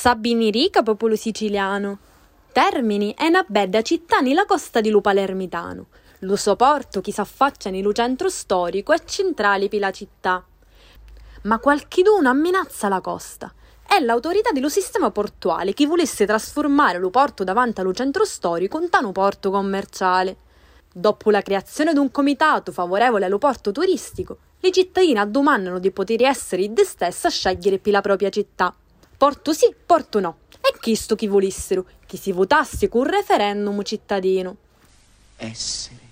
Sabinirica, 0.00 0.84
popolo 0.84 1.16
siciliano. 1.16 1.98
Termini 2.52 3.14
è 3.18 3.26
una 3.26 3.44
bella 3.48 3.82
città 3.82 4.20
nella 4.20 4.44
costa 4.44 4.80
di 4.80 4.90
Lu 4.90 5.00
Palermitano. 5.00 5.86
Lo 6.20 6.36
suo 6.36 6.54
porto 6.54 7.00
chi 7.00 7.10
s'affaccia 7.10 7.68
nel 7.70 7.92
centro 7.92 8.28
storico 8.28 8.92
e 8.92 9.00
centrale 9.04 9.66
per 9.66 9.80
la 9.80 9.90
città. 9.90 10.44
Ma 11.42 11.58
qualchiduno 11.58 12.28
amminazza 12.28 12.86
la 12.86 13.00
costa. 13.00 13.52
È 13.84 13.98
l'autorità 13.98 14.52
dello 14.52 14.68
sistema 14.68 15.10
portuale 15.10 15.74
che 15.74 15.86
volesse 15.86 16.26
trasformare 16.26 17.00
lo 17.00 17.10
porto 17.10 17.42
davanti 17.42 17.80
allo 17.80 17.92
centro 17.92 18.24
storico 18.24 18.78
in 18.80 18.90
tano 18.90 19.10
porto 19.10 19.50
commerciale. 19.50 20.36
Dopo 20.94 21.32
la 21.32 21.42
creazione 21.42 21.92
di 21.92 21.98
un 21.98 22.12
comitato 22.12 22.70
favorevole 22.70 23.24
allo 23.24 23.38
porto 23.38 23.72
turistico, 23.72 24.38
i 24.60 24.70
cittadini 24.70 25.20
domandano 25.28 25.80
di 25.80 25.90
poter 25.90 26.22
essere 26.22 26.72
de 26.72 26.84
stessi 26.84 27.26
a 27.26 27.30
scegliere 27.30 27.80
per 27.80 27.92
la 27.94 28.00
propria 28.00 28.30
città. 28.30 28.72
Porto 29.18 29.52
sì, 29.52 29.74
porto 29.84 30.20
no. 30.20 30.38
E 30.60 30.78
questo 30.80 31.16
chi 31.16 31.26
volessero, 31.26 31.84
che 32.06 32.16
si 32.16 32.32
votasse 32.32 32.88
con 32.88 33.02
un 33.02 33.08
referendum 33.08 33.82
cittadino. 33.82 34.56
Essere 35.36 36.06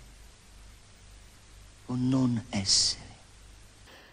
o 1.86 1.94
non 1.96 2.42
essere. 2.50 3.04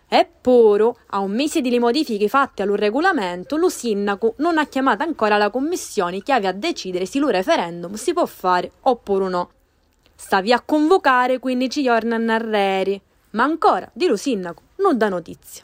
Eppure, 0.08 0.94
a 1.08 1.20
un 1.20 1.32
mese 1.32 1.62
delle 1.62 1.80
modifiche 1.80 2.28
fatte 2.28 2.62
al 2.62 2.70
regolamento, 2.70 3.58
lo 3.58 3.70
sindaco 3.70 4.36
non 4.38 4.60
ha 4.60 4.68
chiamato 4.68 5.02
ancora 5.02 5.38
la 5.38 5.50
commissione 5.50 6.22
che 6.22 6.32
aveva 6.32 6.50
a 6.50 6.54
decidere 6.54 7.08
se 7.08 7.18
lo 7.18 7.30
referendum 7.30 7.96
si 7.96 8.14
può 8.14 8.26
fare 8.28 8.72
oppure 8.82 9.28
no. 9.28 9.50
Stavi 10.16 10.54
a 10.54 10.62
convocare 10.62 11.40
15 11.40 11.84
giorni 11.84 12.14
a 12.14 12.18
Narreri, 12.18 13.02
ma 13.32 13.44
ancora 13.44 13.90
di 13.92 14.06
lo 14.06 14.16
sindaco 14.16 14.62
non 14.78 14.98
dà 15.00 15.10
notizia. 15.10 15.64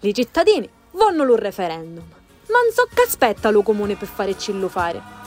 I 0.00 0.12
cittadini 0.12 0.68
vogliono 0.90 1.24
lo 1.24 1.36
referendum, 1.36 2.04
non 2.50 2.72
so 2.72 2.88
che 2.92 3.02
aspetta 3.02 3.50
lo 3.50 3.62
comune 3.62 3.96
per 3.96 4.08
fare 4.08 4.36
cillo 4.36 4.68
fare. 4.68 5.19